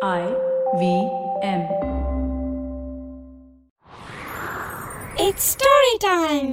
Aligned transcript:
I 0.00 0.24
V 0.80 0.82
M. 1.42 1.62
It's 5.16 5.44
story 5.54 5.94
time. 6.00 6.50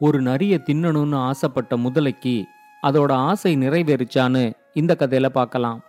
ஒரு 0.00 0.22
நரிய 0.22 0.58
தின்னணும்னு 0.66 1.16
ஆசைப்பட்ட 1.28 1.76
முதலைக்கு 1.76 2.34
அதோட 2.82 3.12
ஆசை 3.12 3.56
நிறைவேறுச்சான்னு 3.56 4.52
இந்த 4.74 4.94
கதையில 4.94 5.26
பார்க்கலாம் 5.28 5.80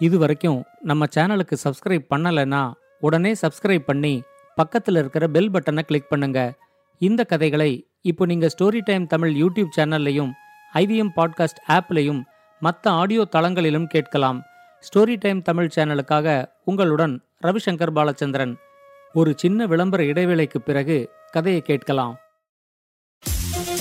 இது 0.00 0.18
வரைக்கும் 0.18 0.60
நம்ம 0.82 1.06
சேனலுக்கு 1.14 1.58
சப்ஸ்கிரைப் 1.64 2.06
பண்ணலைன்னா 2.14 2.62
உடனே 3.00 3.32
சப்ஸ்கிரைப் 3.42 3.86
பண்ணி 3.86 4.14
பக்கத்தில் 4.54 4.96
இருக்கிற 4.96 5.28
பெல் 5.28 5.50
பட்டனை 5.50 5.82
கிளிக் 5.82 6.08
பண்ணுங்க 6.08 6.40
இந்த 7.00 7.24
கதைகளை 7.24 7.70
இப்போ 8.02 8.26
நீங்க 8.26 8.48
ஸ்டோரி 8.58 8.82
டைம் 8.84 9.06
தமிழ் 9.06 9.34
யூடியூப் 9.34 9.76
சேனல்லையும் 9.76 10.32
ஐவிஎம் 10.74 11.12
பாட்காஸ்ட் 11.16 11.62
ஆப்லையும் 11.68 12.22
மற்ற 12.62 12.90
ஆடியோ 12.92 13.24
தளங்களிலும் 13.36 13.86
கேட்கலாம் 13.86 14.40
ஸ்டோரி 14.80 15.16
டைம் 15.18 15.42
தமிழ் 15.42 15.70
சேனலுக்காக 15.74 16.46
உங்களுடன் 16.64 17.22
ரவிசங்கர் 17.42 17.94
பாலச்சந்திரன். 17.94 18.54
ஒரு 19.12 19.32
சின்ன 19.36 19.66
விளம்பர 19.66 20.02
இடைவேளைக்கு 20.02 20.58
பிறகு 20.58 21.10
கதையை 21.30 21.60
கேட்கலாம். 21.60 22.18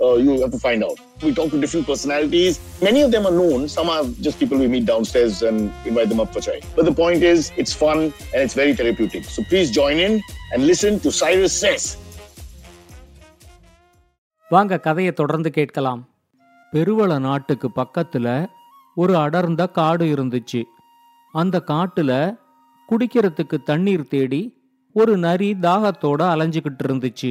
Uh, 0.00 0.14
you 0.16 0.40
have 0.40 0.50
to 0.50 0.58
find 0.58 0.82
out. 0.82 0.98
We 1.22 1.34
talk 1.34 1.50
to 1.50 1.60
different 1.60 1.86
personalities. 1.86 2.54
Many 2.80 3.02
of 3.02 3.10
them 3.10 3.26
are 3.26 3.32
known. 3.32 3.68
Some 3.68 3.88
are 3.90 4.04
just 4.20 4.38
people 4.38 4.58
we 4.58 4.66
meet 4.66 4.86
downstairs 4.86 5.42
and 5.42 5.58
invite 5.84 6.08
them 6.08 6.20
up 6.20 6.32
for 6.32 6.40
chai. 6.40 6.60
But 6.76 6.86
the 6.86 6.94
point 6.94 7.22
is, 7.22 7.52
it's 7.56 7.74
fun 7.74 7.98
and 8.32 8.40
it's 8.44 8.54
very 8.54 8.72
therapeutic. 8.72 9.24
So 9.26 9.42
please 9.50 9.70
join 9.70 9.98
in 9.98 10.14
and 10.52 10.66
listen 10.66 11.00
to 11.00 11.10
Cyrus 11.20 11.56
Says. 11.62 11.84
வாங்க 14.50 14.78
கதையை 14.78 15.12
தொடர்ந்து 15.12 15.50
கேட்கலாம் 15.50 16.00
பெருவள 16.72 17.18
நாட்டுக்கு 17.18 17.68
பக்கத்துல 17.76 18.28
ஒரு 18.96 19.14
அடர்ந்த 19.16 19.62
காடு 19.78 20.04
இருந்துச்சு 20.04 20.60
அந்த 21.34 21.56
காட்டுல 21.68 22.12
குடிக்கிறதுக்கு 22.88 23.56
தண்ணீர் 23.62 24.08
தேடி 24.08 24.42
ஒரு 24.96 25.12
நரி 25.16 25.50
தாகத்தோட 25.66 26.20
அலைஞ்சுக்கிட்டு 26.32 26.84
இருந்துச்சு 26.84 27.30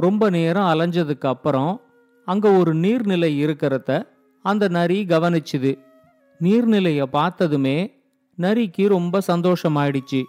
ரொம்ப 0.00 0.30
நேரம் 0.30 0.64
அலைஞ்சதுக்கு 0.64 1.26
அப்புறம் 1.26 1.80
அங்க 2.24 2.50
ஒரு 2.50 2.76
நீர்நிலை 2.76 3.30
இருக்கிறத 3.44 4.06
அந்த 4.42 4.68
நரி 4.68 5.04
கவனிச்சுது. 5.04 5.78
நீர்நிலைய 6.40 7.02
பார்த்ததுமே 7.02 7.92
நரிக்கு 8.38 8.88
ரொம்ப 8.88 9.20
சந்தோஷமாயிடுச்சு. 9.26 10.22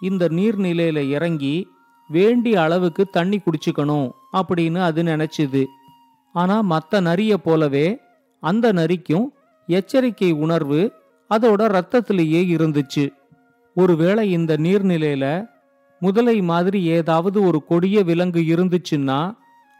இந்த 0.00 0.28
நீர்நிலையில 0.28 1.08
இறங்கி 1.08 1.68
வேண்டிய 2.08 2.62
அளவுக்கு 2.62 3.04
தண்ணி 3.06 3.40
குடிச்சுக்கணும் 3.40 4.10
அப்படின்னு 4.32 4.78
அது 4.80 5.02
நினைச்சுது. 5.02 5.64
ஆனா 6.32 6.60
மற்ற 6.60 7.00
நரிய 7.00 7.34
போலவே 7.34 7.98
அந்த 8.40 8.72
நரிக்கும் 8.72 9.28
எச்சரிக்கை 9.66 10.32
உணர்வு 10.32 10.92
அதோட 11.30 11.62
ரத்தத்திலேயே 11.76 12.42
இருந்துச்சு. 12.56 13.08
ஒருவேளை 13.74 14.30
இந்த 14.30 14.56
நீர்நிலையில 14.56 15.54
முதலை 16.00 16.42
மாதிரி 16.42 16.82
ஏதாவது 16.82 17.42
ஒரு 17.42 17.64
கொடிய 17.64 18.02
விலங்கு 18.02 18.40
இருந்துச்சுன்னா 18.40 19.34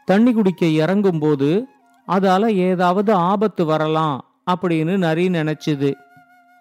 தண்ணி 0.05 0.33
குடிக்க 0.33 0.65
இறங்கும்போது 0.65 1.63
அதால 2.07 2.47
ஏதாவது 2.47 3.13
ஆபத்து 3.13 3.65
வரலாம் 3.65 4.25
அப்படின்னு 4.51 4.97
நரி 4.97 5.27
நினைச்சுது. 5.27 5.93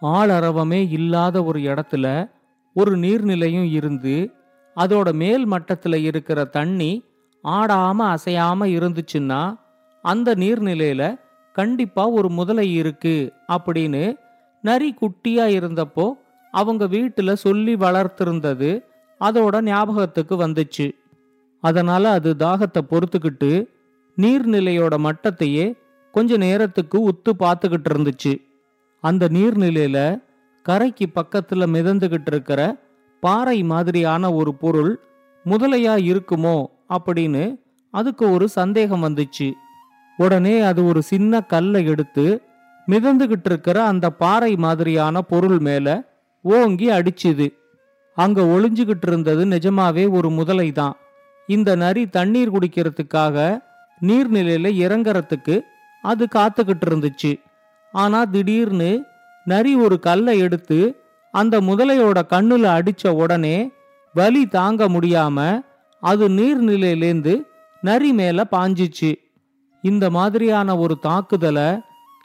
ஆளரவமே 0.03 0.89
இல்லாத 0.91 1.45
ஒரு 1.45 1.61
இடத்துல 1.61 2.30
ஒரு 2.75 2.98
நீர்நிலையும் 2.98 3.70
இருந்து 3.70 4.30
அதோட 4.77 5.13
மேல் 5.13 5.45
மட்டத்தில் 5.45 5.95
இருக்கிற 5.95 6.45
தண்ணி 6.45 7.05
ஆடாம 7.45 8.14
அசையாம 8.14 8.67
இருந்துச்சுன்னா 8.67 9.55
அந்த 10.03 10.35
நீர்நிலையில 10.35 11.20
கண்டிப்பா 11.53 12.09
ஒரு 12.09 12.29
முதலை 12.29 12.75
இருக்கு 12.75 13.33
அப்படின்னு 13.48 14.17
நரி 14.63 14.95
குட்டியா 15.01 15.47
இருந்தப்போ 15.59 16.13
அவங்க 16.51 16.85
வீட்டுல 16.85 17.33
சொல்லி 17.33 17.75
வளர்த்திருந்தது 17.75 18.85
அதோட 19.21 19.63
ஞாபகத்துக்கு 19.63 20.47
வந்துச்சு. 20.47 20.87
அதனால 21.61 22.11
அது 22.11 22.35
தாகத்தை 22.39 22.81
பொறுத்துக்கிட்டு 22.91 23.67
நீர்நிலையோட 24.19 24.95
மட்டத்தையே 24.99 25.77
கொஞ்ச 26.13 26.37
நேரத்துக்கு 26.37 27.09
உத்து 27.09 27.31
பார்த்துக்கிட்டு 27.39 27.91
இருந்துச்சு. 27.93 28.33
அந்த 29.01 29.29
நீர்நிலையில 29.29 30.23
கரைக்கு 30.63 31.07
பக்கத்துல 31.15 31.67
மிதந்துகிட்டு 31.67 32.27
இருக்கிற 32.27 32.61
பாறை 33.21 33.63
மாதிரியான 33.63 34.33
ஒரு 34.33 34.55
பொருள் 34.55 35.01
முதலையா 35.45 35.95
இருக்குமோ 36.11 36.65
அப்படின்னு 36.89 37.61
அதுக்கு 37.91 38.31
ஒரு 38.31 38.48
சந்தேகம் 38.48 39.05
வந்துச்சு. 39.05 39.53
உடனே 40.17 40.61
அது 40.61 40.85
ஒரு 40.85 41.03
சின்ன 41.03 41.41
கல்லை 41.41 41.85
எடுத்து 41.87 42.41
மிதந்துகிட்டு 42.89 43.45
இருக்கிற 43.45 43.85
அந்த 43.85 44.11
பாறை 44.11 44.57
மாதிரியான 44.57 45.23
பொருள் 45.23 45.59
மேல 45.59 45.87
ஓங்கி 46.43 46.91
அடிச்சுது. 46.91 47.47
அங்க 48.17 48.43
ஒளிஞ்சுகிட்டு 48.43 49.07
இருந்தது 49.07 49.45
நிஜமாவே 49.45 50.11
ஒரு 50.11 50.31
முதலை 50.31 50.73
தான் 50.73 50.97
இந்த 51.47 51.77
நரி 51.77 52.11
தண்ணீர் 52.11 52.53
குடிக்கிறதுக்காக 52.53 53.63
நீர்நிலையில 54.01 54.69
இறங்கறதுக்கு 54.85 55.61
அது 56.03 56.29
காத்துக்கிட்டு 56.35 56.87
இருந்துச்சு. 56.87 57.41
ஆனா 57.93 58.25
திடீர்னு 58.25 59.03
நரி 59.45 59.75
ஒரு 59.75 59.99
கல்லை 59.99 60.39
எடுத்து 60.39 60.79
அந்த 61.31 61.61
முதலையோட 61.61 62.19
கண்ணுல 62.31 62.67
அடிச்ச 62.79 63.09
உடனே 63.09 63.71
வலி 64.15 64.47
தாங்க 64.47 64.89
முடியாம 64.89 65.63
அது 66.01 66.29
நீர்நிலையிலேந்து 66.29 67.35
நரி 67.83 68.13
மேல 68.13 68.45
பாஞ்சிச்சு. 68.51 69.11
இந்த 69.83 70.11
மாதிரியான 70.11 70.77
ஒரு 70.77 70.98
தாக்குதலை 70.98 71.69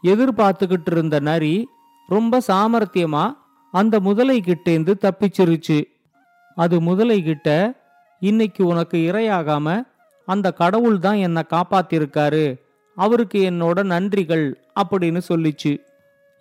எதிர்பார்த்துக்கிட்டு 0.04 0.92
இருந்த 0.92 1.20
நரி 1.20 1.68
ரொம்ப 2.08 2.42
சாமர்த்தியமா 2.48 3.26
அந்த 3.72 4.00
முதலை 4.00 4.42
கிட்டேந்து 4.42 4.98
தப்பிச்சிருச்சு. 5.02 5.84
அது 6.56 6.82
முதலை 6.82 7.24
கிட்ட 7.24 7.74
இன்னைக்கு 8.20 8.66
உனக்கு 8.66 8.98
இரையாகாம 8.98 9.84
அந்த 10.26 10.52
கடவுள் 10.52 11.00
தான் 11.00 11.16
என்னை 11.16 11.44
காப்பாத்திருக்காரு. 11.50 12.60
அவருக்கு 12.96 13.52
என்னோட 13.52 13.84
நன்றிகள் 13.84 14.54
அப்படின்னு 14.76 15.22
சொல்லிச்சு. 15.30 15.80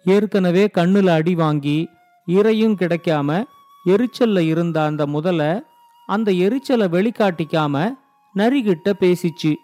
ஏற்கனவே 0.05 0.71
கண்ணுல 0.75 1.07
அடி 1.07 1.35
வாங்கி 1.35 1.89
இரையும் 2.27 2.75
கிடைக்காம 2.75 3.43
எரிச்சல்ல 3.87 4.39
இருந்த 4.39 4.83
அந்த 4.83 5.07
முதலை 5.07 5.63
அந்த 6.07 6.31
எரிச்சலை 6.31 6.87
வெளிக்காட்டிக்காம 6.87 7.93
நரிகிட்ட 8.37 8.93
பேசிச்சு. 9.01 9.55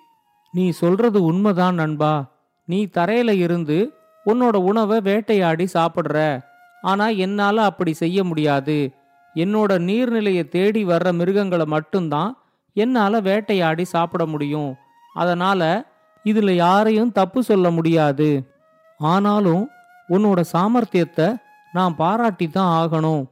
நீ 0.53 0.71
சொல்றது 0.71 1.23
உண்மைதான் 1.23 1.75
நண்பா. 1.75 2.33
நீ 2.65 2.85
தரையில 2.85 3.31
இருந்து 3.31 3.93
உன்னோட 4.27 4.57
உணவை 4.57 5.01
வேட்டையாடி 5.01 5.67
சாப்பிடுற. 5.75 6.45
ஆனா 6.87 7.07
என்னால 7.25 7.65
அப்படி 7.65 7.93
செய்ய 7.93 8.25
முடியாது. 8.25 8.79
என்னோட 9.35 9.73
நீர்நிலையை 9.89 10.45
தேடி 10.49 10.83
வர்ற 10.85 11.09
மிருகங்களை 11.13 11.67
மட்டும்தான் 11.67 12.31
என்னால 12.77 13.21
வேட்டையாடி 13.21 13.85
சாப்பிட 13.85 14.27
முடியும். 14.27 14.71
அதனால 15.15 15.63
இதுல 16.25 16.51
யாரையும் 16.51 17.13
தப்பு 17.13 17.41
சொல்ல 17.43 17.67
முடியாது. 17.71 18.29
ஆனாலும் 19.01 19.65
உன்னோட 20.09 20.41
சாமர்த்தியத்தை 20.53 21.29
நான் 21.73 21.97
பாராட்டி 21.97 22.47
தான் 22.49 22.73
ஆகணும். 22.77 23.25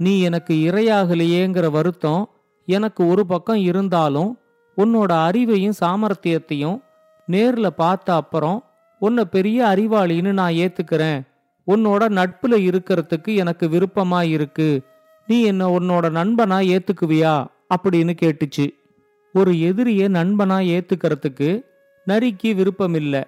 நீ 0.00 0.12
எனக்கு 0.20 0.54
இரையாகலையேங்கிற 0.70 1.66
வருத்தம் 1.70 2.22
எனக்கு 2.68 3.02
ஒரு 3.08 3.22
பக்கம் 3.26 3.62
இருந்தாலும் 3.70 4.30
உன்னோட 4.76 5.12
அறிவையும் 5.28 5.78
சாமர்த்தியத்தையும் 5.82 6.78
நேர்ல 7.28 7.66
பார்த்த 7.66 8.08
அப்புறம் 8.14 8.58
உன்னை 8.98 9.24
பெரிய 9.24 9.58
அறிவாளின்னு 9.64 10.32
நான் 10.40 10.58
ஏத்துக்கிறேன். 10.64 11.20
உன்னோட 11.68 12.08
நட்புல 12.08 12.56
இருக்கிறதுக்கு 12.64 13.36
எனக்கு 13.36 13.68
விருப்பமா 13.68 14.22
இருக்கு. 14.22 14.82
நீ 15.26 15.42
என்ன 15.42 15.68
உன்னோட 15.68 16.06
நண்பனா 16.18 16.58
ஏத்துக்குவியா? 16.64 17.46
அப்படின்னு 17.76 18.16
கேட்டுச்சு. 18.22 18.66
ஒரு 19.32 19.60
எதிரியை 19.60 20.08
நண்பனா 20.08 20.56
ஏத்துக்கிறதுக்கு 20.66 21.64
நரிக்கு 22.06 22.54
விருப்பம் 22.54 22.94
இல்லை 22.94 23.24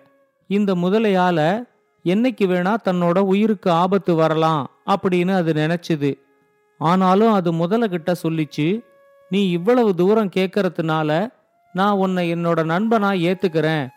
இந்த 0.46 0.75
முதலையால 0.75 1.64
என்னைக்கு 2.04 2.44
வேணா 2.44 2.76
தன்னோட 2.84 3.19
உயிருக்கு 3.19 3.70
ஆபத்து 3.70 4.14
வரலாம் 4.14 4.70
அப்படின்னு 4.87 5.34
அது 5.34 5.52
நினைச்சுது. 5.52 6.14
ஆனாலும் 6.78 7.32
அது 7.32 7.52
முதலகிட்ட 7.52 8.14
சொல்லிச்சு 8.22 8.81
நீ 9.28 9.50
இவ்வளவு 9.50 9.94
தூரம் 9.94 10.31
கேட்கறதுனால 10.37 11.28
நான் 11.72 11.94
உன்னை 11.94 12.34
என்னோட 12.34 12.64
நண்பனா 12.64 13.10
ஏத்துக்கிறேன். 13.26 13.88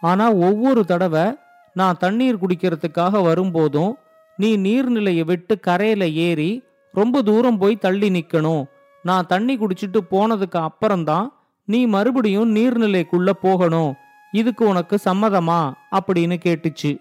ஆனா 0.00 0.32
ஒவ்வொரு 0.32 0.84
தடவை 0.84 1.34
நான் 1.74 1.96
தண்ணீர் 1.98 2.36
குடிக்கிறதுக்காக 2.36 3.22
வரும்போதும் 3.22 3.96
நீ 4.36 4.56
நீர்நிலையை 4.56 5.24
விட்டு 5.24 5.60
கரையில 5.60 6.08
ஏறி 6.08 6.62
ரொம்ப 6.92 7.22
தூரம் 7.22 7.58
போய் 7.58 7.76
தள்ளி 7.76 8.08
நிக்கணும். 8.08 8.64
நான் 9.02 9.26
தண்ணி 9.26 9.58
குடிச்சிட்டு 9.58 9.98
போனதுக்கு 10.10 10.56
அப்புறம்தான் 10.58 11.32
நீ 11.64 11.86
மறுபடியும் 11.86 12.56
நீர்நிலைக்குள்ள 12.56 13.30
போகணும். 13.30 13.94
இதுக்கு 14.32 14.68
உனக்கு 14.68 14.98
சம்மதமா? 15.04 15.72
அப்படின்னு 15.92 16.36
கேட்டுச்சு. 16.44 16.98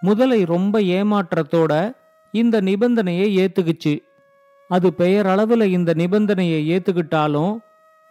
முதலை 0.00 0.44
ரொம்ப 0.44 0.80
ஏமாற்றத்தோட 0.80 1.96
இந்த 2.32 2.60
நிபந்தனையை 2.60 3.28
ஏத்துக்குச்சு. 3.36 3.98
அது 4.68 4.94
பெயரளவுல 4.98 5.62
இந்த 5.62 5.94
நிபந்தனையை 5.96 6.78
ஏத்துக்கிட்டாலும் 6.78 7.58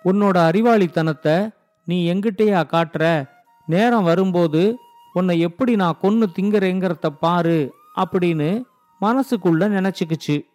உன்னோட 0.06 0.50
அறிவாளித்தனத்தை 0.50 1.50
நீ 1.86 2.14
எங்கிட்டயா 2.14 2.64
காட்டுற? 2.72 3.30
நேரம் 3.66 4.04
வரும்போது 4.04 4.78
உன்னை 5.14 5.40
எப்படி 5.40 5.76
நான் 5.76 6.00
கொன்னு 6.02 6.26
திங்கறேங்கிறத 6.40 7.10
பாரு 7.20 7.74
அப்படின்னு 7.96 8.50
மனசுக்குள்ள 9.02 9.64
நினைச்சுக்குச்சு. 9.76 10.46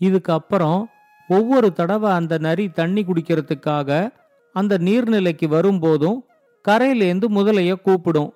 இதுக்கு 0.00 0.32
அப்புறம் 0.32 0.88
ஒவ்வொரு 1.28 1.72
தடவை 1.72 2.10
அந்த 2.12 2.38
நரி 2.38 2.68
தண்ணி 2.68 3.02
குடிக்கிறதுக்காக 3.04 4.12
அந்த 4.52 4.78
நீர்நிலைக்கு 4.78 5.46
வரும்போதும் 5.46 6.24
கரையிலேருந்து 6.68 7.26
முதலைய 7.36 7.74
கூப்பிடும். 7.80 8.32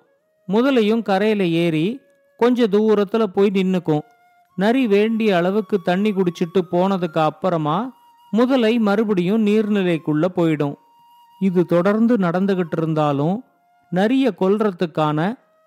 முதலையும் 0.47 1.01
கரையில 1.01 1.45
ஏறி 1.45 1.99
கொஞ்ச 2.37 2.67
தூரத்துல 2.67 3.23
போய் 3.23 3.49
நின்னுக்கும். 3.53 4.05
நரி 4.55 4.87
வேண்டிய 4.87 5.37
அளவுக்கு 5.37 5.81
தண்ணி 5.81 6.11
குடிச்சிட்டு 6.11 6.61
போனதுக்கு 6.71 7.19
அப்புறமா 7.19 7.77
முதலை 8.31 8.79
மறுபடியும் 8.79 9.45
நீர்நிலைக்குள்ள 9.45 10.25
போயிடும். 10.35 10.75
இது 11.39 11.65
தொடர்ந்து 11.65 12.17
நடந்துகிட்டு 12.17 12.77
இருந்தாலும் 12.77 13.43
நரிய 13.91 14.25
கொல்றதுக்கான 14.39 15.19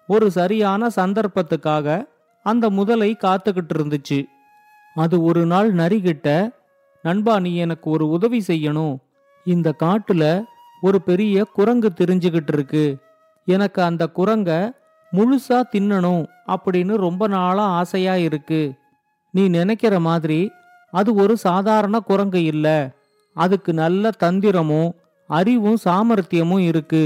ஒரு 0.09 0.31
சரியான 0.31 0.89
சந்தர்ப்பத்துக்காக 0.97 2.07
அந்த 2.47 2.71
முதலை 2.71 3.17
காத்துக்கிட்டு 3.21 3.75
இருந்துச்சு 3.79 4.19
அது 4.95 5.17
ஒரு 5.23 5.47
நாள் 5.47 5.75
நரிகிட்ட 5.75 6.29
நண்பா 7.05 7.35
நீ 7.39 7.51
எனக்கு 7.57 7.91
ஒரு 7.91 8.09
உதவி 8.09 8.41
செய்யணும். 8.47 8.95
இந்த 9.47 9.69
காட்டுல 9.83 10.25
ஒரு 10.83 10.99
பெரிய 11.03 11.45
குரங்கு 11.53 11.89
தெரிஞ்சுக்கிட்டு 11.97 12.53
இருக்கு 12.53 12.85
எனக்கு 13.49 13.81
அந்த 13.83 14.05
குரங்க 14.17 14.51
முழுசா 15.13 15.59
தின்னணும் 15.73 16.25
அப்படின்னு 16.47 16.95
ரொம்ப 16.97 17.23
நாளா 17.27 17.65
ஆசையா 17.81 18.17
இருக்கு. 18.17 18.63
நீ 19.35 19.49
நினைக்கிற 19.49 19.95
மாதிரி 20.01 20.41
அது 20.93 21.11
ஒரு 21.15 21.37
சாதாரண 21.37 21.97
குரங்கு 22.01 22.45
இல்ல. 22.45 22.67
அதுக்கு 23.37 23.73
நல்ல 23.75 24.11
தந்திரமும் 24.21 24.91
அறிவும் 25.31 25.79
சாமர்த்தியமும் 25.85 26.65
இருக்கு. 26.71 27.05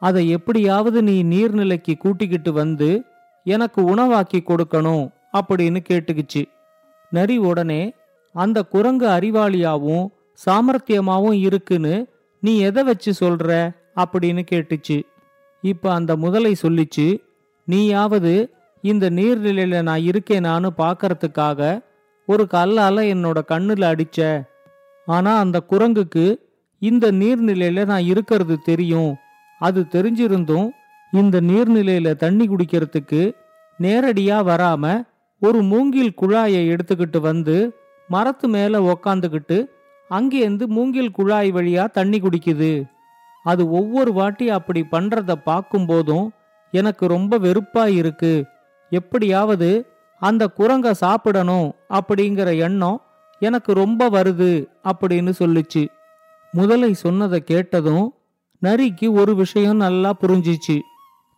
அதை 0.00 0.28
எப்படியாவது 0.28 1.02
நீ 1.02 1.24
நீர்நிலைக்கு 1.24 1.96
கூட்டிக்கிட்டு 1.96 2.52
வந்து 2.52 3.02
எனக்கு 3.44 3.84
உணவாக்கி 3.84 4.42
கொடுக்கணும் 4.46 5.10
அப்படின்னு 5.32 5.78
கேட்டுக்குச்சு. 5.88 6.44
நரி 7.10 7.36
உடனே 7.36 7.92
அந்த 8.32 8.62
குரங்கு 8.62 9.06
அறிவாளியாவும் 9.06 10.06
சாமர்த்தியமாவும் 10.46 11.32
இருக்குன்னு 11.32 12.06
நீ 12.40 12.58
எதை 12.58 12.82
வச்சு 12.82 13.12
சொல்ற? 13.20 13.70
அப்படின்னு 13.96 14.46
கேட்டுச்சு. 14.50 15.02
இப்ப 15.62 15.92
அந்த 15.92 16.16
முதலை 16.16 16.56
சொல்லிச்சு 16.62 17.18
நீயாவது 17.64 18.50
இந்த 18.82 19.10
நீர்நிலையில 19.10 19.82
நான் 19.82 20.00
இருக்கேனான்னு 20.00 20.68
பார்க்கறதுக்காக 20.78 21.84
ஒரு 22.26 22.46
கல்லால 22.50 23.02
என்னோட 23.14 23.38
கண்ணுல 23.48 23.92
அடிச்ச. 23.92 24.42
ஆனா 25.06 25.38
அந்த 25.38 25.62
குரங்குக்கு 25.70 26.36
இந்த 26.78 27.12
நீர்நிலையில 27.12 27.86
நான் 27.86 28.04
இருக்கிறது 28.04 28.58
தெரியும். 28.58 29.16
அது 29.58 29.86
தெரிஞ்சிருந்தும் 29.90 30.68
இந்த 31.12 31.40
நீர்நிலையில 31.40 32.14
தண்ணி 32.14 32.46
குடிக்கிறதுக்கு 32.46 33.32
நேரடியா 33.80 34.38
வராம 34.50 35.04
ஒரு 35.40 35.62
மூங்கில் 35.62 36.14
குழாயை 36.20 36.62
எடுத்துக்கிட்டு 36.68 37.20
வந்து 37.20 37.76
மரத்து 38.08 38.48
மேல 38.48 38.78
உக்காந்துக்கிட்டு 38.78 39.64
அங்கேருந்து 40.10 40.66
மூங்கில் 40.66 41.10
குழாய் 41.10 41.52
வழியா 41.52 41.90
தண்ணி 41.90 42.18
குடிக்குது. 42.18 42.84
அது 43.42 43.70
ஒவ்வொரு 43.70 44.12
வாட்டி 44.12 44.50
அப்படி 44.50 44.86
பண்றத 44.90 45.34
பார்க்கும்போதும் 45.46 46.28
எனக்கு 46.70 47.06
ரொம்ப 47.06 47.38
வெறுப்பா 47.38 47.86
இருக்கு. 47.86 48.44
எப்படியாவது 48.90 49.86
அந்த 50.18 50.50
குரங்க 50.56 50.90
சாப்பிடணும் 50.90 51.74
அப்படிங்கிற 51.90 52.58
எண்ணம் 52.58 53.02
எனக்கு 53.38 53.72
ரொம்ப 53.72 54.10
வருது 54.10 54.66
அப்படின்னு 54.84 55.32
சொல்லுச்சு. 55.38 55.88
முதலை 56.52 56.94
சொன்னதை 56.94 57.40
கேட்டதும் 57.40 58.14
நரிக்கு 58.62 59.06
ஒரு 59.12 59.34
விஷயம் 59.34 59.76
நல்லா 59.76 60.12
புரிஞ்சிச்சு. 60.20 60.80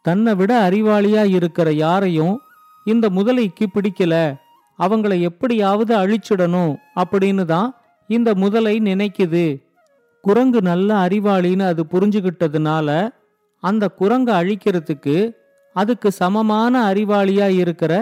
தன்னை 0.03 0.35
விட 0.35 0.69
அறிவாளியா 0.69 1.25
இருக்கிற 1.25 1.73
யாரையும் 1.73 2.41
இந்த 2.85 3.09
முதலைக்கு 3.09 3.65
பிடிக்கல. 3.75 4.15
அவங்கள 4.79 5.21
எப்படியாவது 5.21 5.93
அழிச்சிடணும் 5.97 6.75
அப்படின்னு 6.97 7.45
தான் 7.45 7.75
இந்த 8.09 8.35
முதலை 8.35 8.81
நினைக்குது. 8.81 9.45
குரங்கு 10.25 10.61
நல்ல 10.61 10.95
அறிவாளின்னு 11.07 11.67
அது 11.67 11.83
புரிஞ்சுகிட்டதுனால 11.91 13.11
அந்த 13.63 13.89
குரங்கை 13.89 14.35
அழிக்கிறதுக்கு 14.35 15.33
அதுக்கு 15.73 16.13
சமமான 16.13 16.93
அறிவாளியா 16.93 17.49
இருக்கிற 17.49 17.93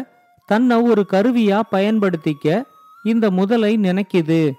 தன்னை 0.47 0.77
ஒரு 0.77 1.07
கருவியா 1.13 1.61
பயன்படுத்திக்க 1.73 2.63
இந்த 3.05 3.31
முதலை 3.31 3.79
நினைக்குது. 3.79 4.51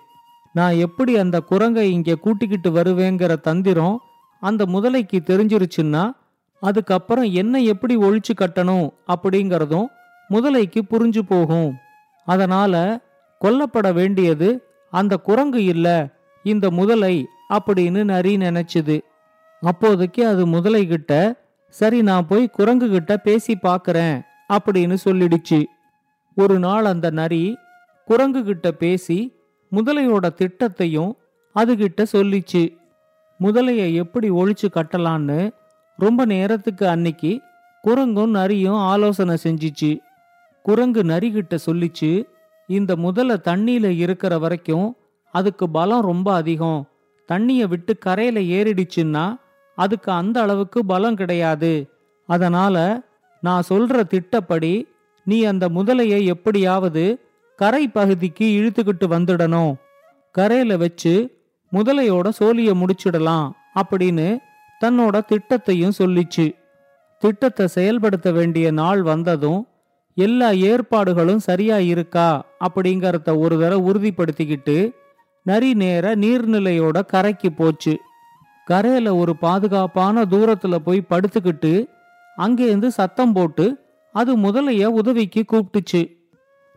நான் 0.53 0.75
எப்படி 0.75 1.17
அந்த 1.17 1.39
குரங்கை 1.39 1.91
இங்கே 1.91 2.13
கூட்டிக்கிட்டு 2.13 2.69
வருவேங்கிற 2.71 3.41
தந்திரம் 3.41 3.97
அந்த 4.39 4.65
முதலைக்கு 4.65 5.19
தெரிஞ்சிருச்சுன்னா 5.25 6.11
அதுக்கப்புறம் 6.59 7.23
என்ன 7.23 7.59
எப்படி 7.59 7.97
ஒழிச்சு 7.97 8.33
கட்டணும் 8.39 8.89
அப்படிங்கிறதும் 9.07 9.85
முதலைக்கு 10.29 10.81
புரிஞ்சு 10.89 11.19
போகும். 11.19 11.75
அதனால 12.25 13.01
கொல்லப்பட 13.39 13.91
வேண்டியது 13.91 14.73
அந்த 14.91 15.17
குரங்கு 15.17 15.63
இல்ல 15.63 16.09
இந்த 16.43 16.71
முதலை 16.71 17.27
அப்படின்னு 17.53 18.03
நரி 18.03 18.37
நினைச்சுது. 18.37 19.01
அப்போதைக்கு 19.61 20.27
அது 20.27 20.47
முதலை 20.47 20.87
கிட்ட 20.87 21.35
சரி 21.69 22.01
நான் 22.01 22.27
போய் 22.27 22.47
குரங்கு 22.47 22.89
கிட்ட 22.89 23.17
பேசி 23.17 23.57
பார்க்கறேன் 23.63 24.21
அப்படின்னு 24.53 24.97
சொல்லிடுச்சு. 25.05 25.65
ஒரு 26.35 26.59
நாள் 26.59 26.85
அந்த 26.85 27.09
நரி 27.09 27.57
குரங்கு 28.05 28.43
கிட்ட 28.43 28.71
பேசி 28.71 29.33
முதலையோட 29.75 30.29
திட்டத்தையும் 30.41 31.11
அதுகிட்ட 31.55 32.05
சொல்லிச்சு. 32.13 32.78
முதலையை 33.41 33.93
எப்படி 33.93 34.29
ஒழிச்சு 34.29 34.67
கட்டலான்னு 34.73 35.51
ரொம்ப 35.97 36.25
நேரத்துக்கு 36.25 36.87
அன்னைக்கு 36.87 37.41
குரங்கும் 37.83 38.29
நரியும் 38.29 38.77
ஆலோசனை 38.77 39.37
செஞ்சிச்சு. 39.43 39.99
குரங்கு 40.63 41.03
நரிகிட்ட 41.03 41.57
சொல்லிச்சு 41.65 42.23
இந்த 42.67 42.95
முதலை 42.95 43.35
தண்ணியில 43.43 43.85
இருக்கிற 43.85 44.37
வரைக்கும் 44.37 44.95
அதுக்கு 45.31 45.69
பலம் 45.69 46.01
ரொம்ப 46.01 46.33
அதிகம். 46.33 46.87
தண்ணியை 47.27 47.67
விட்டு 47.67 47.97
கரையில 47.97 48.39
ஏறிடுச்சுன்னா 48.39 49.35
அதுக்கு 49.75 50.11
அந்த 50.11 50.41
அளவுக்கு 50.41 50.85
பலம் 50.85 51.15
கிடையாது. 51.15 51.89
அதனால 52.25 53.01
நான் 53.41 53.63
சொல்ற 53.69 54.03
திட்டப்படி 54.03 54.87
நீ 55.23 55.43
அந்த 55.43 55.69
முதலையை 55.69 56.23
எப்படியாவது 56.25 57.19
கரை 57.55 57.87
பகுதிக்கு 57.87 58.45
இழுத்துக்கிட்டு 58.45 59.07
வந்துடணும். 59.07 59.73
கரையில 60.31 60.77
வச்சு 60.77 61.38
முதலையோட 61.73 62.27
சோழிய 62.39 62.71
முடிச்சிடலாம் 62.81 63.51
அப்படின்னு 63.75 64.37
தன்னோட 64.85 65.19
திட்டத்தையும் 65.31 65.97
சொல்லிச்சு. 65.97 66.55
திட்டத்தை 67.17 67.67
செயல்படுத்த 67.67 68.31
வேண்டிய 68.31 68.71
நாள் 68.71 69.01
வந்ததும் 69.01 69.67
எல்லா 70.15 70.49
ஏற்பாடுகளும் 70.49 71.39
சரியா 71.39 71.79
இருக்கா 71.79 72.45
அப்படிங்கறத 72.67 73.37
ஒரு 73.37 73.59
தடவை 73.59 73.91
உறுதிப்படுத்திக்கிட்டு 73.91 74.91
நரி 75.43 75.73
நேர 75.73 76.15
நீர்நிலையோட 76.15 77.05
கரைக்கு 77.05 77.51
போச்சு. 77.51 77.99
கரையில 78.65 79.15
ஒரு 79.15 79.35
பாதுகாப்பான 79.35 80.25
தூரத்துல 80.25 80.75
போய் 80.75 81.05
படுத்துக்கிட்டு 81.09 81.87
அங்கேருந்து 82.37 82.87
சத்தம் 82.87 83.33
போட்டு 83.33 83.65
அது 84.11 84.37
முதலைய 84.37 84.85
உதவிக்கு 84.85 85.45
கூப்பிட்டுச்சு. 85.51 86.11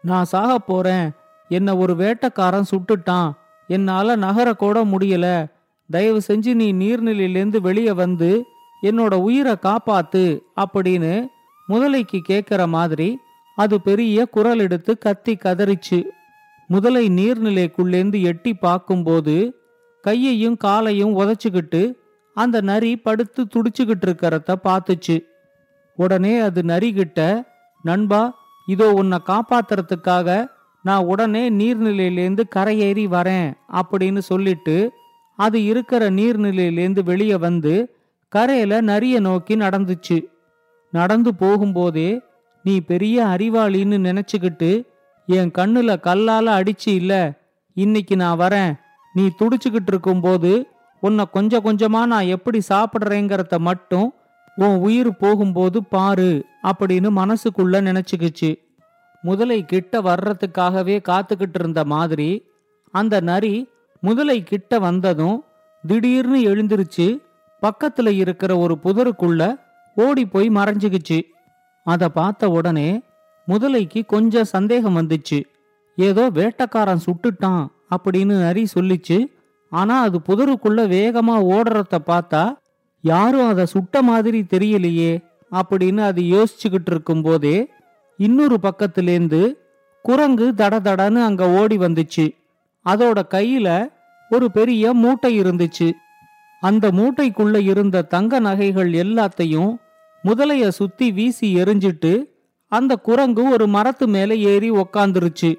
நான் 0.02 0.24
சாக 0.24 0.58
போறேன். 0.58 1.10
என்ன 1.48 1.76
ஒரு 1.76 1.94
வேட்டக்காரன் 1.94 2.70
சுட்டுட்டான். 2.70 3.30
என்னால் 3.68 4.18
நகரக்கூட 4.18 4.78
முடியல. 4.84 5.50
தயவு 5.90 6.20
செஞ்சு 6.28 6.54
நீ 6.54 6.72
நீர்நிலையிலேருந்து 6.72 7.56
வெளியே 7.56 7.92
வந்து 7.92 8.44
என்னோட 8.82 9.14
உயிரை 9.14 9.54
காப்பாத்து 9.62 10.40
அப்படின்னு 10.56 11.26
முதலைக்கு 11.68 12.20
கேட்குற 12.28 12.68
மாதிரி 12.68 13.18
அது 13.56 13.80
பெரிய 13.80 14.26
குரல் 14.26 14.58
எடுத்து 14.58 14.98
கத்தி 14.98 15.34
கதறிச்சு. 15.34 16.04
முதலை 16.66 17.08
நீர்நிலைக்குள்ளேந்து 17.08 18.22
எட்டி 18.22 18.54
பார்க்கும்போது 18.54 19.54
கையையும் 20.00 20.56
காலையும் 20.56 21.18
உதச்சிக்கிட்டு 21.18 21.94
அந்த 22.34 22.60
நரி 22.60 22.96
படுத்து 22.96 23.42
துடிச்சுக்கிட்டு 23.44 24.06
இருக்கிறத 24.06 24.54
பார்த்துச்சு. 24.64 25.24
உடனே 25.94 26.38
அது 26.38 26.62
நரிகிட்ட 26.62 27.42
நண்பா 27.82 28.40
இதோ 28.66 28.92
உன்னை 28.92 29.18
காப்பாத்துறதுக்காக 29.26 30.46
நான் 30.82 31.04
உடனே 31.04 31.50
நீர்நிலையிலேருந்து 31.50 32.44
கரையேறி 32.56 33.04
வரேன் 33.08 33.52
அப்படின்னு 33.72 34.18
சொல்லிட்டு 34.18 34.92
அது 35.36 35.64
இருக்கிற 35.64 36.10
நீர்நிலையிலேருந்து 36.10 37.02
வெளியே 37.04 37.36
வந்து 37.36 37.96
கரையில 38.28 38.80
நரிய 38.80 39.20
நோக்கி 39.20 39.56
நடந்துச்சு. 39.56 40.24
நடந்து 40.90 41.32
போகும்போதே 41.38 42.20
நீ 42.62 42.80
பெரிய 42.80 43.24
அறிவாளின்னு 43.24 43.98
நினைச்சுக்கிட்டு 44.08 44.86
என் 45.26 45.50
கண்ணுல 45.58 45.96
கல்லால 46.02 46.46
அடிச்சு 46.58 46.92
இல்ல 46.92 47.40
இன்னைக்கு 47.74 48.16
நான் 48.16 48.40
வரேன். 48.40 48.72
நீ 49.14 49.30
துடிச்சுக்கிட்டு 49.38 49.90
இருக்கும்போது 49.92 50.66
உன்னை 51.00 51.24
கொஞ்சம் 51.32 51.64
கொஞ்சமா 51.64 52.06
நான் 52.06 52.26
எப்படி 52.26 52.60
சாப்பிட்றேங்கிறத 52.68 53.58
மட்டும் 53.58 54.14
உன் 54.56 54.76
உயிர் 54.76 55.16
போகும்போது 55.16 55.84
பாரு 55.84 56.44
அப்படின்னு 56.62 57.10
மனசுக்குள்ள 57.16 57.80
நினைச்சுக்கிச்சு. 57.88 58.50
முதலை 59.22 59.64
கிட்ட 59.64 60.00
வர்றதுக்காகவே 60.00 60.96
காத்துக்கிட்டு 61.08 61.58
இருந்த 61.58 61.84
மாதிரி 61.84 62.30
அந்த 62.94 63.20
நரி 63.20 63.68
முதலை 64.00 64.42
கிட்ட 64.42 64.78
வந்ததும் 64.78 65.44
திடீர்னு 65.86 66.38
எழுந்திருச்சு. 66.50 67.06
பக்கத்துல 67.62 68.08
இருக்கிற 68.14 68.56
ஒரு 68.56 68.74
புதருக்குள்ள 68.84 69.42
ஓடி 69.96 70.24
போய் 70.26 70.48
மறைஞ்சுக்கிச்சு 70.48 71.18
அத 71.86 72.08
பார்த்த 72.08 72.48
உடனே 72.48 72.90
முதலைக்கு 73.48 74.00
கொஞ்சம் 74.06 74.50
சந்தேகம் 74.54 74.96
வந்துச்சு. 74.96 75.38
ஏதோ 75.96 76.30
வேட்டக்காரன் 76.30 77.04
சுட்டுட்டான் 77.06 77.66
அப்படின்னு 77.94 78.32
நரி 78.40 78.66
சொல்லிச்சு. 78.74 79.18
ஆனா 79.72 80.00
அது 80.00 80.18
புதருக்குள்ள 80.28 80.80
வேகமா 80.94 81.36
ஓடுறத 81.52 81.98
பார்த்தா 82.06 82.44
யாரும் 83.04 83.48
அதை 83.48 83.66
சுட்ட 83.66 84.02
மாதிரி 84.02 84.40
தெரியலையே 84.42 85.12
அப்படின்னு 85.52 86.00
அது 86.00 86.22
யோசிச்சுக்கிட்டு 86.22 86.90
இருக்கும்போதே 86.90 87.56
இன்னொரு 88.22 88.56
பக்கத்திலேந்து 88.62 89.40
குரங்கு 90.02 90.46
தட 90.56 90.74
தடன்னு 90.86 91.20
அங்க 91.22 91.50
ஓடி 91.50 91.76
வந்துச்சு. 91.76 92.24
அதோட 92.86 93.18
கையில 93.34 93.68
ஒரு 94.30 94.50
பெரிய 94.50 94.92
மூட்டை 94.92 95.40
இருந்துச்சு. 95.40 95.88
அந்த 96.60 96.90
மூட்டைக்குள்ள 96.90 97.56
இருந்த 97.62 98.02
தங்க 98.02 98.38
நகைகள் 98.38 98.90
எல்லாத்தையும் 98.90 99.72
முதலைய 100.24 100.68
சுத்தி 100.68 101.12
வீசி 101.12 101.48
எரிஞ்சிட்டு 101.56 102.12
அந்த 102.72 102.96
குரங்கு 102.96 103.42
ஒரு 103.50 103.66
மரத்து 103.66 104.06
மேல 104.08 104.34
ஏறி 104.34 104.70
உக்காந்துருச்சு. 104.70 105.50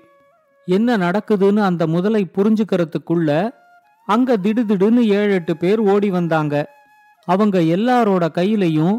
என்ன 0.65 0.97
நடக்குதுன்னு 0.97 1.59
அந்த 1.59 1.87
முதலை 1.87 2.21
புரிஞ்சுக்கிறதுக்குள்ள 2.35 3.29
அங்க 4.05 4.37
திடுதிடுன்னு 4.37 5.03
ஏழு 5.17 5.33
எட்டு 5.33 5.57
பேர் 5.57 5.79
ஓடி 5.79 6.09
வந்தாங்க. 6.09 6.55
அவங்க 7.25 7.59
எல்லாரோட 7.75 8.25
கையிலையும் 8.33 8.97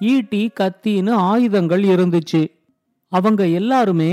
ஈட்டி 0.00 0.50
கத்தின்னு 0.60 1.10
ஆயுதங்கள் 1.10 1.82
இருந்துச்சு. 1.82 2.42
அவங்க 3.12 3.42
எல்லாருமே 3.60 4.12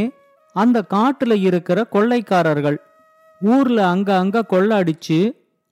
அந்த 0.56 0.78
காட்டுல 0.94 1.34
இருக்கிற 1.40 1.80
கொள்ளைக்காரர்கள். 1.84 2.78
ஊர்ல 3.42 3.80
அங்க 3.88 4.10
அங்க 4.18 4.48
கொள்ள 4.54 4.70
அடிச்சு 4.82 5.20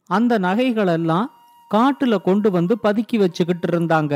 அந்த 0.10 0.34
நகைகளெல்லாம் 0.40 1.28
காட்டுல 1.72 2.16
கொண்டு 2.22 2.52
வந்து 2.52 2.74
பதுக்கி 2.84 3.18
வச்சுக்கிட்டு 3.18 3.68
இருந்தாங்க. 3.68 4.14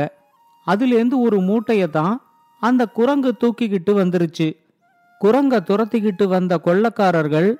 அதுலேருந்து 0.66 1.16
ஒரு 1.26 1.38
மூட்டைய 1.40 1.84
தான் 1.90 2.14
அந்த 2.62 2.82
குரங்கு 2.86 3.30
தூக்கிக்கிட்டு 3.40 3.92
வந்துருச்சு. 3.92 4.48
குரங்க 5.20 5.54
துரத்திக்கிட்டு 5.68 6.24
வந்த 6.26 6.52
கொள்ளக்காரர்கள் 6.64 7.50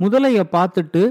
முதலைய 0.00 0.40
பார்த்துட்டு 0.52 1.02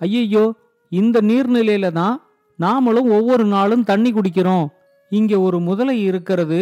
ஐயையோ 0.00 0.44
இந்த 0.92 1.20
நீர்நிலையில 1.20 1.86
தான் 1.92 2.16
நாமளும் 2.58 3.08
ஒவ்வொரு 3.16 3.44
நாளும் 3.44 3.84
தண்ணி 3.84 4.10
குடிக்கிறோம். 4.12 4.66
இங்க 5.12 5.32
ஒரு 5.40 5.58
முதலை 5.60 5.96
இருக்கிறது 6.04 6.60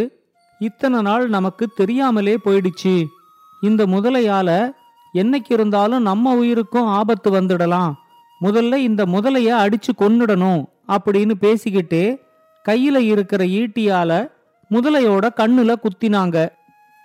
இத்தனை 0.58 1.00
நாள் 1.00 1.28
நமக்கு 1.28 1.66
தெரியாமலே 1.66 2.38
போயிடுச்சு. 2.44 3.04
இந்த 3.60 3.86
முதலையால 3.86 4.70
என்னைக்கு 5.14 5.48
இருந்தாலும் 5.48 6.02
நம்ம 6.02 6.34
உயிருக்கும் 6.34 6.86
ஆபத்து 6.86 7.40
வந்துடலாம். 7.40 7.92
முதல்ல 8.40 8.74
இந்த 8.74 9.04
முதலைய 9.04 9.50
அடிச்சு 9.64 9.92
கொன்னுடணும் 9.98 10.64
அப்படின்னு 10.88 11.34
பேசிக்கிட்டே 11.40 12.16
கையில 12.68 12.96
இருக்கிற 12.96 13.44
ஈட்டியால 13.44 14.30
முதலையோட 14.70 15.28
கண்ணுல 15.36 15.74
குத்தினாங்க. 15.82 16.48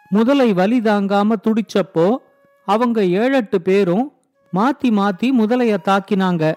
முதலை 0.09 0.53
வலி 0.53 0.79
தாங்காம 0.79 1.35
துடிச்சப்போ 1.43 2.15
அவங்க 2.65 3.05
ஏழெட்டு 3.05 3.61
பேரும் 3.61 4.11
மாத்தி 4.53 4.89
மாத்தி 4.89 5.27
முதலைய 5.39 5.77
தாக்கினாங்க. 5.85 6.53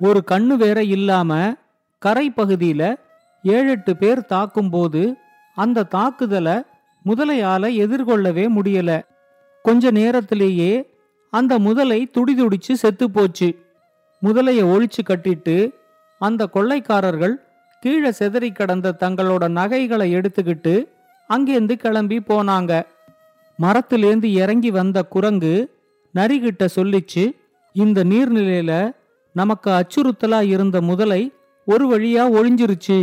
ஒரு 0.00 0.24
கண்ணு 0.30 0.56
வேற 0.56 0.82
இல்லாம 0.82 1.54
கரை 1.98 2.32
பகுதியில 2.36 2.96
ஏழெட்டு 3.42 3.96
பேர் 3.96 4.24
தாக்கும்போது 4.24 5.16
அந்த 5.54 5.82
தாக்குதலை 5.82 6.56
முதலையால 7.04 7.64
எதிர்கொள்ளவே 7.84 8.44
முடியல. 8.56 8.90
கொஞ்ச 9.62 9.90
நேரத்திலேயே 9.90 10.72
அந்த 11.32 11.58
முதலை 11.58 12.10
துடிதுடிச்சு 12.14 12.72
செத்து 12.72 13.10
போச்சு. 13.10 13.48
முதலைய 14.22 14.62
ஒழிச்சு 14.74 15.02
கட்டிட்டு 15.04 15.56
அந்த 16.20 16.48
கொள்ளைக்காரர்கள் 16.54 17.34
கீழே 17.80 18.10
செதறி 18.18 18.52
கடந்த 18.52 18.96
தங்களோட 19.00 19.48
நகைகளை 19.48 20.14
எடுத்துக்கிட்டு 20.14 20.74
அங்கேருந்து 21.30 21.72
கிளம்பி 21.72 22.18
போனாங்க. 22.18 22.82
மரத்திலேந்து 23.58 24.24
இறங்கி 24.24 24.70
வந்த 24.70 25.02
குரங்கு 25.04 25.54
நரிகிட்ட 26.14 26.68
சொல்லிச்சு 26.76 27.24
இந்த 27.72 28.04
நீர்நிலையில 28.04 28.72
நமக்கு 29.32 29.70
அச்சுறுத்தலா 29.70 30.40
இருந்த 30.42 30.80
முதலை 30.80 31.32
ஒரு 31.64 31.84
வழியா 31.92 32.24
ஒழிஞ்சிருச்சு 32.36 32.98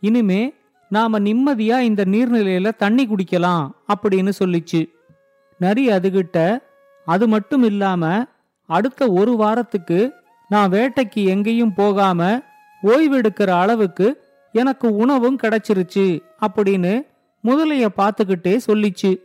இனிமே 0.00 0.54
நாம 0.92 1.18
நிம்மதியா 1.20 1.78
இந்த 1.78 2.04
நீர்நிலையில 2.04 2.76
தண்ணி 2.76 3.06
குடிக்கலாம் 3.06 3.70
அப்படின்னு 3.94 4.32
சொல்லிச்சு. 4.38 4.88
நரி 5.58 5.88
அதுகிட்ட 5.88 6.58
அது 7.04 7.28
மட்டும் 7.28 7.62
இல்லாம 7.62 8.24
அடுத்த 8.66 9.08
ஒரு 9.08 9.36
வாரத்துக்கு 9.36 10.12
நான் 10.48 10.70
வேட்டைக்கு 10.70 11.24
எங்கேயும் 11.24 11.74
போகாம 11.74 12.40
ஓய்வெடுக்கிற 12.82 13.48
அளவுக்கு 13.48 14.24
எனக்கு 14.52 14.96
உணவும் 14.96 15.38
கிடைச்சிருச்சு 15.42 16.20
அப்படின்னு 16.40 17.06
முதலைய 17.44 17.88
பார்த்துக்கிட்டே 17.96 18.58
சொல்லிச்சு. 18.66 19.16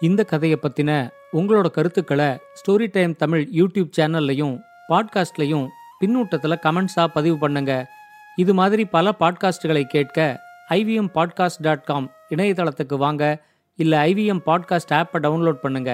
இந்த 0.00 0.24
கதையை 0.24 0.58
பத்தின 0.62 1.08
உங்களோட 1.32 1.70
கருத்துக்களை 1.70 2.26
ஸ்டோரி 2.26 2.88
டைம் 2.92 3.16
தமிழ் 3.16 3.48
யூடியூப் 3.52 3.90
சேனல்லையும் 3.96 4.60
பாட்காஸ்ட்லையும் 4.88 5.68
பின்னூட்டத்தில் 6.00 6.62
கமெண்ட்ஸாக 6.62 7.06
பதிவு 7.06 7.38
பண்ணுங்க. 7.38 7.90
இது 8.36 8.54
மாதிரி 8.54 8.84
பல 8.84 9.12
பாட்காஸ்டுகளை 9.20 9.82
கேட்க 9.82 10.43
ஐவிஎம் 10.69 11.11
பாட்காஸ்ட் 11.13 11.61
டாட் 11.61 11.83
காம் 11.83 12.07
இணையதளத்துக்கு 12.29 12.97
வாங்க 12.97 13.23
இல்லை 13.75 13.99
ஐவிஎம் 13.99 14.43
பாட்காஸ்ட் 14.45 14.93
ஆப்பை 14.93 15.19
டவுன்லோட் 15.21 15.61
பண்ணுங்க 15.61 15.91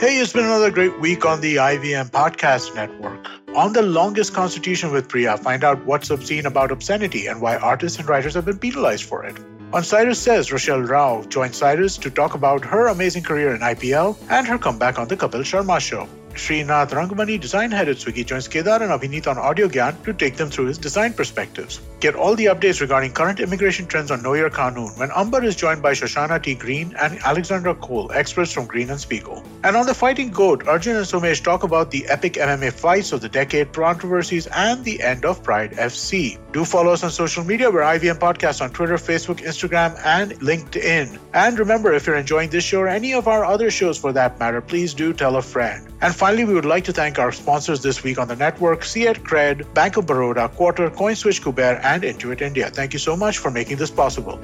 Hey, 0.00 0.18
it's 0.18 0.32
been 0.32 0.44
another 0.44 0.72
great 0.72 0.98
week 0.98 1.24
on 1.24 1.40
the 1.40 1.56
IVM 1.56 2.10
Podcast 2.10 2.74
Network. 2.74 3.28
On 3.54 3.72
the 3.72 3.82
longest 3.82 4.34
constitution 4.34 4.90
with 4.90 5.08
Priya, 5.08 5.36
find 5.36 5.62
out 5.62 5.84
what's 5.84 6.10
obscene 6.10 6.46
about 6.46 6.72
obscenity 6.72 7.28
and 7.28 7.40
why 7.40 7.56
artists 7.56 7.98
and 8.00 8.08
writers 8.08 8.34
have 8.34 8.44
been 8.44 8.58
penalized 8.58 9.04
for 9.04 9.24
it. 9.24 9.38
On 9.72 9.84
Cyrus 9.84 10.18
Says, 10.18 10.50
Rochelle 10.50 10.82
Rao 10.82 11.22
joined 11.28 11.54
Cyrus 11.54 11.96
to 11.98 12.10
talk 12.10 12.34
about 12.34 12.64
her 12.64 12.88
amazing 12.88 13.22
career 13.22 13.54
in 13.54 13.60
IPL 13.60 14.16
and 14.28 14.44
her 14.46 14.58
comeback 14.58 14.98
on 14.98 15.06
the 15.06 15.16
Kapil 15.16 15.44
Sharma 15.44 15.78
show. 15.80 16.08
Srinath 16.37 16.91
Rangamani, 16.91 17.39
design 17.39 17.71
head 17.71 17.89
at 17.89 17.97
Swiggy, 17.97 18.25
joins 18.25 18.47
Kedar 18.47 18.81
and 18.81 18.91
Abhineet 18.91 19.27
on 19.27 19.37
Audio 19.37 19.67
Gyan 19.67 20.01
to 20.03 20.13
take 20.13 20.37
them 20.37 20.49
through 20.49 20.65
his 20.65 20.77
design 20.77 21.13
perspectives. 21.13 21.81
Get 21.99 22.15
all 22.15 22.35
the 22.35 22.45
updates 22.45 22.79
regarding 22.79 23.13
current 23.13 23.39
immigration 23.39 23.87
trends 23.87 24.11
on 24.11 24.21
Know 24.21 24.33
Your 24.33 24.49
Kanun 24.49 24.97
when 24.99 25.09
Amber 25.15 25.43
is 25.43 25.55
joined 25.55 25.81
by 25.81 25.93
Shoshana 25.93 26.41
T. 26.41 26.53
Green 26.55 26.95
and 26.99 27.17
Alexandra 27.23 27.73
Cole, 27.75 28.11
experts 28.13 28.53
from 28.53 28.65
Green 28.65 28.89
and 28.89 28.99
Spiegel. 28.99 29.43
And 29.63 29.75
on 29.75 29.85
The 29.87 29.93
Fighting 29.93 30.29
Goat, 30.29 30.67
Arjun 30.67 30.95
and 30.95 31.05
Somesh 31.05 31.43
talk 31.43 31.63
about 31.63 31.91
the 31.91 32.07
epic 32.07 32.33
MMA 32.33 32.71
fights 32.71 33.11
of 33.11 33.21
the 33.21 33.29
decade, 33.29 33.73
controversies, 33.73 34.47
and 34.47 34.83
the 34.85 35.01
end 35.01 35.25
of 35.25 35.41
Pride 35.43 35.71
FC. 35.71 36.37
Do 36.57 36.65
follow 36.65 36.91
us 36.91 37.03
on 37.03 37.11
social 37.11 37.43
media. 37.43 37.69
We're 37.69 37.81
IVM 37.81 38.17
Podcast 38.17 38.61
on 38.61 38.71
Twitter, 38.71 38.95
Facebook, 38.95 39.41
Instagram, 39.45 39.95
and 40.03 40.31
LinkedIn. 40.39 41.19
And 41.35 41.59
remember, 41.59 41.93
if 41.93 42.07
you're 42.07 42.15
enjoying 42.15 42.49
this 42.49 42.63
show 42.63 42.79
or 42.79 42.87
any 42.87 43.13
of 43.13 43.27
our 43.27 43.45
other 43.45 43.69
shows 43.69 43.95
for 43.95 44.11
that 44.13 44.39
matter, 44.39 44.59
please 44.59 44.95
do 44.95 45.13
tell 45.13 45.35
a 45.35 45.41
friend. 45.43 45.87
And 46.01 46.15
finally, 46.15 46.45
we 46.45 46.55
would 46.55 46.65
like 46.65 46.83
to 46.85 46.91
thank 46.91 47.19
our 47.19 47.31
sponsors 47.31 47.83
this 47.83 48.01
week 48.03 48.17
on 48.17 48.27
the 48.27 48.35
network, 48.35 48.83
Fiat 48.83 49.17
Cred, 49.17 49.71
Bank 49.75 49.97
of 49.97 50.07
Baroda, 50.07 50.49
Quarter, 50.49 50.89
CoinSwitch 50.89 51.43
Kuber, 51.43 51.79
and 51.83 52.01
Intuit 52.01 52.41
India. 52.41 52.71
Thank 52.71 52.91
you 52.91 52.97
so 52.97 53.15
much 53.15 53.37
for 53.37 53.51
making 53.51 53.77
this 53.77 53.91
possible. 53.91 54.39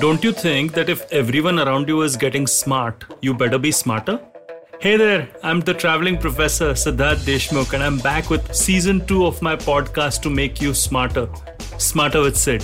Don't 0.00 0.24
you 0.24 0.32
think 0.32 0.72
that 0.72 0.88
if 0.88 1.06
everyone 1.12 1.60
around 1.60 1.86
you 1.86 2.02
is 2.02 2.16
getting 2.16 2.48
smart, 2.48 3.04
you 3.20 3.32
better 3.32 3.58
be 3.58 3.70
smarter? 3.70 4.18
Hey 4.78 4.98
there, 4.98 5.28
I'm 5.42 5.60
the 5.60 5.72
traveling 5.72 6.18
professor 6.18 6.72
Siddharth 6.72 7.24
Deshmukh, 7.24 7.72
and 7.72 7.82
I'm 7.82 7.98
back 7.98 8.28
with 8.28 8.54
season 8.54 9.04
two 9.06 9.24
of 9.24 9.40
my 9.40 9.56
podcast 9.56 10.20
to 10.22 10.30
make 10.30 10.60
you 10.60 10.74
smarter. 10.74 11.30
Smarter 11.78 12.20
with 12.20 12.36
Sid. 12.36 12.62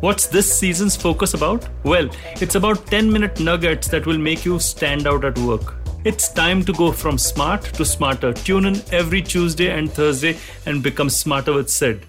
What's 0.00 0.26
this 0.26 0.50
season's 0.50 0.96
focus 0.96 1.34
about? 1.34 1.68
Well, 1.84 2.08
it's 2.40 2.54
about 2.54 2.86
10 2.86 3.12
minute 3.12 3.38
nuggets 3.38 3.88
that 3.88 4.06
will 4.06 4.16
make 4.16 4.46
you 4.46 4.58
stand 4.58 5.06
out 5.06 5.26
at 5.26 5.38
work. 5.40 5.74
It's 6.04 6.32
time 6.32 6.64
to 6.64 6.72
go 6.72 6.90
from 6.90 7.18
smart 7.18 7.62
to 7.74 7.84
smarter. 7.84 8.32
Tune 8.32 8.64
in 8.64 8.82
every 8.90 9.20
Tuesday 9.20 9.70
and 9.70 9.92
Thursday 9.92 10.38
and 10.64 10.82
become 10.82 11.10
smarter 11.10 11.52
with 11.52 11.68
Sid. 11.68 12.06